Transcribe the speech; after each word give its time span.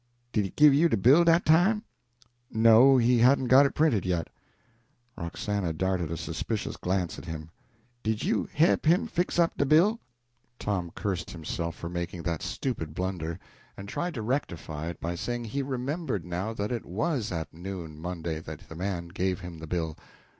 "Did 0.31 0.45
he 0.45 0.49
give 0.55 0.73
you 0.73 0.89
de 0.89 0.97
bill 0.97 1.23
dat 1.23 1.45
time?" 1.45 1.83
"No, 2.51 2.97
he 2.97 3.19
hadn't 3.19 3.49
got 3.49 3.67
it 3.67 3.75
printed 3.75 4.03
yet." 4.03 4.29
Roxana 5.15 5.73
darted 5.73 6.09
a 6.09 6.17
suspicious 6.17 6.75
glance 6.75 7.19
at 7.19 7.25
him. 7.25 7.51
"Did 8.01 8.23
you 8.23 8.49
he'p 8.51 8.87
him 8.87 9.05
fix 9.05 9.37
up 9.37 9.55
de 9.59 9.63
bill?" 9.67 9.99
Tom 10.57 10.89
cursed 10.95 11.29
himself 11.29 11.75
for 11.75 11.87
making 11.87 12.23
that 12.23 12.41
stupid 12.41 12.95
blunder, 12.95 13.37
and 13.77 13.87
tried 13.87 14.15
to 14.15 14.23
rectify 14.23 14.87
it 14.87 14.99
by 14.99 15.13
saying 15.13 15.43
he 15.43 15.61
remembered, 15.61 16.25
now, 16.25 16.51
that 16.51 16.71
it 16.71 16.83
was 16.83 17.31
at 17.31 17.53
noon 17.53 17.99
Monday 18.01 18.39
that 18.39 18.67
the 18.69 18.75
man 18.75 19.07
gave 19.09 19.41
him 19.41 19.59
the 19.59 19.67
bill. 19.67 19.95